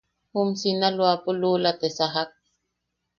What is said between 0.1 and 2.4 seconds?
Jum Sinaloapo luula te sajak.